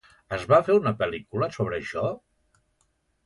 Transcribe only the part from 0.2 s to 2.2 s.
Es va fer una pel·lícula sobre això?